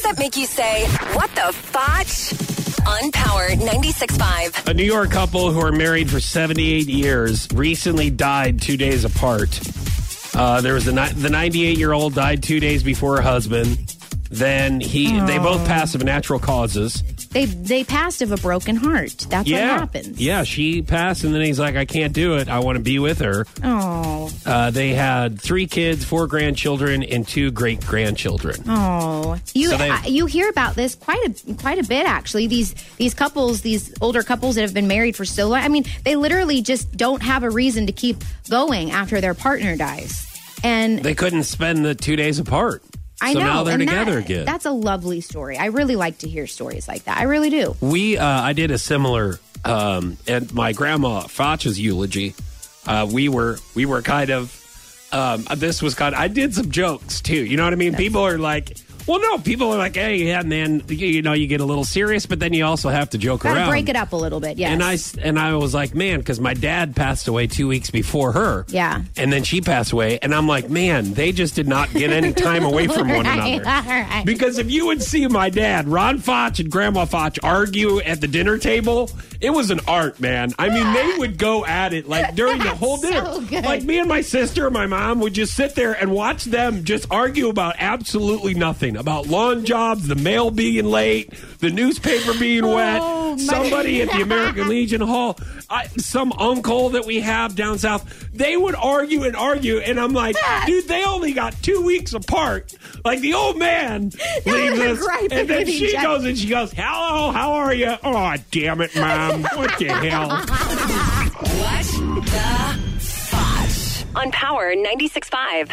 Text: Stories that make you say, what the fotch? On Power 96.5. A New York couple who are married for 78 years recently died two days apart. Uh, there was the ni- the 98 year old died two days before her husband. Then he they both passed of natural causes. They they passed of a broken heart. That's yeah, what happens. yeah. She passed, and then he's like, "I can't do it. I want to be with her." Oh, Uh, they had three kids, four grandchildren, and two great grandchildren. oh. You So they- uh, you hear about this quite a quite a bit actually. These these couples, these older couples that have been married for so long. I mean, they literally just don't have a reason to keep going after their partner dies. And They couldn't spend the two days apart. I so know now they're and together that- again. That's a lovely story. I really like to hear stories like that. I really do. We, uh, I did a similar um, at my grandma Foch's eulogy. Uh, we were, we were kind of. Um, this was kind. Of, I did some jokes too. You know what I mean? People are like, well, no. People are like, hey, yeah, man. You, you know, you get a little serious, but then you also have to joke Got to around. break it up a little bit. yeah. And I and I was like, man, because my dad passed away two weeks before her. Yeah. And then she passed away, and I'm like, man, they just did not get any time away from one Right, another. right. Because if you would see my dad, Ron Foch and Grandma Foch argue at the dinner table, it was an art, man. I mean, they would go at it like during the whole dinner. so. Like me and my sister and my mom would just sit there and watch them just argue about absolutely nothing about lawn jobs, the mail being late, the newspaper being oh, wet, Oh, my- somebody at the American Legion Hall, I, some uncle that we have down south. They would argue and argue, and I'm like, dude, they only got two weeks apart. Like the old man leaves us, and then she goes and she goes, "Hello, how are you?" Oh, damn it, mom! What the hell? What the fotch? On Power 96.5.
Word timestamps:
Stories 0.00 0.16
that 0.16 0.22
make 0.22 0.36
you 0.36 0.46
say, 0.46 0.86
what 1.14 1.30
the 1.34 1.52
fotch? 1.52 2.32
On 2.86 3.10
Power 3.12 3.48
96.5. 3.50 4.70
A 4.70 4.74
New 4.74 4.84
York 4.84 5.10
couple 5.10 5.52
who 5.52 5.60
are 5.60 5.72
married 5.72 6.08
for 6.10 6.20
78 6.20 6.86
years 6.86 7.46
recently 7.52 8.08
died 8.08 8.62
two 8.62 8.76
days 8.78 9.04
apart. 9.04 9.60
Uh, 10.34 10.60
there 10.62 10.74
was 10.74 10.86
the 10.86 10.92
ni- 10.92 11.12
the 11.12 11.28
98 11.28 11.76
year 11.76 11.92
old 11.92 12.14
died 12.14 12.42
two 12.42 12.60
days 12.60 12.82
before 12.82 13.16
her 13.16 13.22
husband. 13.22 13.94
Then 14.30 14.80
he 14.80 15.20
they 15.20 15.38
both 15.38 15.66
passed 15.66 15.94
of 15.94 16.02
natural 16.04 16.38
causes. 16.38 17.02
They 17.30 17.44
they 17.44 17.84
passed 17.84 18.22
of 18.22 18.32
a 18.32 18.36
broken 18.36 18.74
heart. 18.74 19.26
That's 19.30 19.48
yeah, 19.48 19.72
what 19.72 19.80
happens. 19.80 20.20
yeah. 20.20 20.42
She 20.42 20.82
passed, 20.82 21.22
and 21.22 21.32
then 21.32 21.42
he's 21.42 21.60
like, 21.60 21.76
"I 21.76 21.84
can't 21.84 22.12
do 22.12 22.36
it. 22.38 22.48
I 22.48 22.58
want 22.58 22.76
to 22.76 22.82
be 22.82 22.98
with 22.98 23.20
her." 23.20 23.46
Oh, 23.62 24.30
Uh, 24.44 24.70
they 24.70 24.90
had 24.94 25.40
three 25.40 25.66
kids, 25.68 26.04
four 26.04 26.26
grandchildren, 26.26 27.04
and 27.04 27.26
two 27.26 27.52
great 27.52 27.86
grandchildren. 27.86 28.56
oh. 28.66 29.38
You 29.54 29.70
So 29.70 29.76
they- 29.76 29.90
uh, 29.90 29.98
you 30.06 30.26
hear 30.26 30.48
about 30.48 30.74
this 30.74 30.96
quite 30.96 31.20
a 31.24 31.54
quite 31.54 31.78
a 31.78 31.84
bit 31.84 32.04
actually. 32.06 32.48
These 32.48 32.74
these 32.96 33.14
couples, 33.14 33.60
these 33.60 33.92
older 34.00 34.24
couples 34.24 34.56
that 34.56 34.62
have 34.62 34.74
been 34.74 34.88
married 34.88 35.14
for 35.14 35.24
so 35.24 35.46
long. 35.48 35.60
I 35.60 35.68
mean, 35.68 35.84
they 36.04 36.16
literally 36.16 36.62
just 36.62 36.96
don't 36.96 37.22
have 37.22 37.44
a 37.44 37.50
reason 37.50 37.86
to 37.86 37.92
keep 37.92 38.24
going 38.48 38.90
after 38.90 39.20
their 39.20 39.34
partner 39.34 39.76
dies. 39.76 40.26
And 40.62 40.98
They 41.02 41.14
couldn't 41.14 41.44
spend 41.44 41.84
the 41.86 41.94
two 41.94 42.16
days 42.16 42.38
apart. 42.38 42.82
I 43.22 43.32
so 43.32 43.38
know 43.40 43.44
now 43.46 43.64
they're 43.64 43.74
and 43.74 43.82
together 43.82 44.14
that- 44.14 44.24
again. 44.24 44.44
That's 44.46 44.64
a 44.66 44.70
lovely 44.70 45.20
story. 45.20 45.56
I 45.58 45.66
really 45.66 45.96
like 45.96 46.18
to 46.18 46.28
hear 46.28 46.46
stories 46.46 46.88
like 46.88 47.04
that. 47.04 47.18
I 47.18 47.24
really 47.24 47.50
do. 47.50 47.76
We, 47.80 48.16
uh, 48.18 48.24
I 48.26 48.52
did 48.52 48.70
a 48.70 48.78
similar 48.78 49.38
um, 49.64 50.16
at 50.26 50.52
my 50.52 50.72
grandma 50.72 51.22
Foch's 51.22 51.78
eulogy. 51.78 52.34
Uh, 52.86 53.06
we 53.12 53.28
were, 53.28 53.58
we 53.74 53.86
were 53.86 54.02
kind 54.02 54.30
of. 54.30 54.56
Um, 55.12 55.44
this 55.56 55.82
was 55.82 55.94
kind. 55.96 56.14
Of, 56.14 56.20
I 56.20 56.28
did 56.28 56.54
some 56.54 56.70
jokes 56.70 57.20
too. 57.20 57.44
You 57.44 57.56
know 57.56 57.64
what 57.64 57.72
I 57.72 57.76
mean? 57.76 57.94
People 57.94 58.22
are 58.22 58.38
like, 58.38 58.76
well, 59.10 59.20
no. 59.20 59.38
People 59.38 59.72
are 59.72 59.78
like, 59.78 59.96
hey, 59.96 60.16
yeah, 60.16 60.42
man. 60.42 60.82
You, 60.88 61.06
you 61.08 61.22
know, 61.22 61.32
you 61.32 61.46
get 61.46 61.60
a 61.60 61.64
little 61.64 61.84
serious, 61.84 62.26
but 62.26 62.38
then 62.40 62.52
you 62.52 62.64
also 62.64 62.88
have 62.88 63.10
to 63.10 63.18
joke 63.18 63.42
Got 63.42 63.54
to 63.54 63.60
around. 63.60 63.68
break 63.70 63.88
it 63.88 63.96
up 63.96 64.12
a 64.12 64.16
little 64.16 64.40
bit. 64.40 64.56
yeah. 64.58 64.70
And 64.70 64.82
I 64.82 64.96
and 65.20 65.38
I 65.38 65.54
was 65.56 65.74
like, 65.74 65.94
man, 65.94 66.20
because 66.20 66.38
my 66.40 66.54
dad 66.54 66.94
passed 66.94 67.28
away 67.28 67.46
two 67.46 67.66
weeks 67.68 67.90
before 67.90 68.32
her. 68.32 68.64
Yeah. 68.68 69.02
And 69.16 69.32
then 69.32 69.42
she 69.42 69.60
passed 69.60 69.92
away, 69.92 70.18
and 70.20 70.34
I'm 70.34 70.46
like, 70.46 70.70
man, 70.70 71.12
they 71.14 71.32
just 71.32 71.54
did 71.56 71.66
not 71.68 71.90
get 71.92 72.10
any 72.10 72.32
time 72.32 72.64
away 72.64 72.86
from 72.86 73.08
one 73.08 73.26
Right, 73.30 73.60
another. 73.60 73.88
right. 73.88 74.22
Because 74.24 74.58
if 74.58 74.70
you 74.70 74.86
would 74.86 75.02
see 75.02 75.26
my 75.26 75.50
dad, 75.50 75.88
Ron 75.88 76.18
Foch 76.18 76.58
and 76.58 76.70
Grandma 76.70 77.04
Foch 77.04 77.36
argue 77.42 78.00
at 78.00 78.20
the 78.20 78.28
dinner 78.28 78.58
table, 78.58 79.10
it 79.40 79.50
was 79.50 79.70
an 79.70 79.80
art, 79.88 80.20
man. 80.20 80.52
I 80.58 80.68
mean, 80.68 80.92
they 80.92 81.14
would 81.18 81.36
go 81.38 81.64
at 81.66 81.92
it 81.92 82.08
like 82.08 82.34
during 82.34 82.58
the 82.58 82.70
whole 82.74 82.96
dinner. 82.98 83.24
so. 83.24 83.40
Like 83.60 83.82
me 83.82 83.98
and 83.98 84.08
my 84.08 84.20
sister 84.20 84.66
and 84.66 84.74
my 84.74 84.86
mom 84.86 85.20
would 85.20 85.32
just 85.34 85.54
sit 85.54 85.74
there 85.74 85.92
and 85.92 86.12
watch 86.12 86.44
them 86.44 86.84
just 86.84 87.06
argue 87.10 87.48
about 87.48 87.74
absolutely 87.78 88.54
nothing 88.54 88.96
about 89.00 89.26
lawn 89.26 89.64
jobs, 89.64 90.06
the 90.06 90.14
mail 90.14 90.50
being 90.50 90.84
late, 90.84 91.32
the 91.58 91.70
newspaper 91.70 92.34
being 92.38 92.62
oh, 92.64 92.74
wet, 92.74 93.00
Oh, 93.02 93.30
my- 93.30 93.36
somebody 93.42 94.02
at 94.02 94.10
the 94.10 94.20
American 94.20 94.68
Legion 94.68 95.00
Hall, 95.00 95.38
I, 95.70 95.86
some 95.96 96.32
uncle 96.32 96.90
that 96.90 97.06
we 97.06 97.20
have 97.20 97.56
down 97.56 97.78
south. 97.78 98.28
They 98.34 98.56
would 98.56 98.74
argue 98.74 99.22
and 99.24 99.34
argue, 99.34 99.78
and 99.78 99.98
I'm 99.98 100.12
like, 100.12 100.36
dude, 100.66 100.86
they 100.86 101.02
only 101.04 101.32
got 101.32 101.54
two 101.62 101.80
weeks 101.80 102.12
apart. 102.12 102.74
Like 103.04 103.20
the 103.20 103.32
old 103.34 103.56
man 103.58 104.10
leaves 104.46 104.78
us, 104.78 105.06
and 105.30 105.48
then 105.48 105.66
she 105.66 105.92
goes 105.96 106.24
and 106.24 106.36
she 106.36 106.48
goes, 106.48 106.72
"Hello, 106.72 107.30
how 107.30 107.52
are 107.52 107.72
you?" 107.72 107.94
Oh, 108.04 108.34
damn 108.50 108.80
it, 108.82 108.94
mom! 108.94 109.42
What 109.42 109.78
the 109.78 109.86
hell? 109.88 110.28
What 110.28 111.86
the 112.26 113.00
fotch? 113.00 114.04
On 114.16 114.30
Power 114.32 114.74
96.5. 114.74 115.70